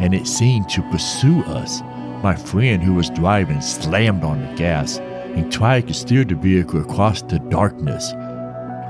and 0.00 0.14
it 0.14 0.26
seemed 0.26 0.68
to 0.70 0.82
pursue 0.90 1.42
us. 1.44 1.82
My 2.22 2.34
friend 2.34 2.82
who 2.82 2.94
was 2.94 3.10
driving 3.10 3.60
slammed 3.60 4.24
on 4.24 4.40
the 4.40 4.54
gas 4.54 4.98
and 4.98 5.52
tried 5.52 5.88
to 5.88 5.94
steer 5.94 6.24
the 6.24 6.36
vehicle 6.36 6.80
across 6.80 7.20
the 7.22 7.38
darkness, 7.38 8.12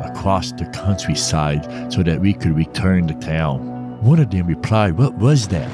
across 0.04 0.52
the 0.52 0.66
countryside, 0.72 1.92
so 1.92 2.02
that 2.02 2.20
we 2.20 2.32
could 2.32 2.54
return 2.56 3.08
to 3.08 3.14
town. 3.14 4.00
One 4.02 4.20
of 4.20 4.30
them 4.30 4.46
replied, 4.46 4.98
What 4.98 5.14
was 5.14 5.48
that? 5.48 5.70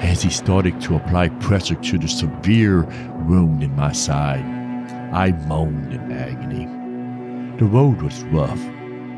as 0.00 0.22
he 0.22 0.30
started 0.30 0.80
to 0.80 0.96
apply 0.96 1.28
pressure 1.40 1.74
to 1.74 1.98
the 1.98 2.08
severe 2.08 2.84
wound 3.28 3.62
in 3.62 3.76
my 3.76 3.92
side. 3.92 4.59
I 5.12 5.32
moaned 5.32 5.92
in 5.92 6.12
agony. 6.12 6.66
The 7.58 7.64
road 7.64 8.00
was 8.00 8.22
rough, 8.24 8.60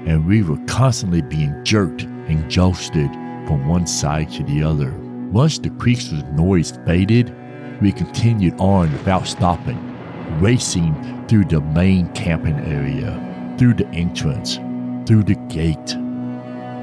and 0.07 0.27
we 0.27 0.43
were 0.43 0.57
constantly 0.67 1.21
being 1.21 1.63
jerked 1.65 2.03
and 2.05 2.51
josted 2.51 3.11
from 3.47 3.69
one 3.69 3.87
side 3.87 4.31
to 4.33 4.43
the 4.43 4.63
other. 4.63 4.91
Once 5.31 5.59
the 5.59 5.69
creak's 5.69 6.11
noise 6.11 6.79
faded, 6.87 7.35
we 7.83 7.93
continued 7.93 8.59
on 8.59 8.91
without 8.93 9.27
stopping, 9.27 9.79
racing 10.41 10.95
through 11.29 11.45
the 11.45 11.61
main 11.61 12.09
camping 12.15 12.59
area, 12.61 13.57
through 13.59 13.75
the 13.75 13.89
entrance, 13.89 14.57
through 15.07 15.25
the 15.25 15.37
gate, 15.49 15.91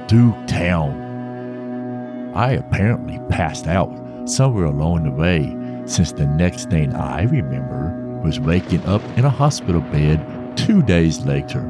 through 0.08 0.36
town. 0.45 2.32
I 2.36 2.52
apparently 2.52 3.19
passed 3.30 3.65
out 3.65 4.30
somewhere 4.30 4.65
along 4.65 5.06
the 5.06 5.12
way, 5.12 5.56
since 5.88 6.12
the 6.12 6.28
next 6.28 6.69
thing 6.69 6.93
I 6.93 7.24
remember 7.24 8.09
was 8.23 8.39
waking 8.39 8.86
up 8.86 9.03
in 9.17 9.25
a 9.25 9.29
hospital 9.29 9.82
bed 9.82 10.58
two 10.58 10.82
days 10.82 11.25
later. 11.25 11.62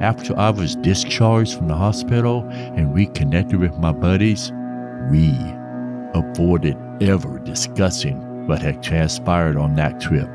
After 0.00 0.38
I 0.38 0.50
was 0.50 0.76
discharged 0.76 1.56
from 1.56 1.68
the 1.68 1.76
hospital 1.76 2.46
and 2.50 2.94
reconnected 2.94 3.60
with 3.60 3.78
my 3.78 3.92
buddies, 3.92 4.52
we 5.10 5.34
avoided 6.14 6.76
ever 7.00 7.38
discussing 7.38 8.46
what 8.46 8.60
had 8.60 8.82
transpired 8.82 9.56
on 9.56 9.74
that 9.76 10.00
trip 10.00 10.28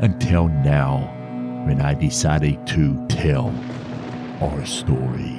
until 0.00 0.48
now 0.48 0.98
when 1.66 1.80
I 1.80 1.94
decided 1.94 2.66
to 2.68 3.06
tell 3.08 3.54
our 4.40 4.64
story. 4.66 5.33